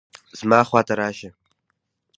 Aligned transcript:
زما 0.39 0.59
خوا 0.69 0.81
ته 0.87 0.93
راشه 0.99 1.29